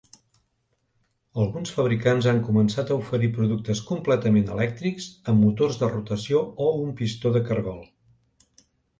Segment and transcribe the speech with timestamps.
[1.41, 6.95] Alguns fabricants han començat a oferir productes completament elèctrics amb motors de rotació o un
[7.03, 7.85] pistó de cargol.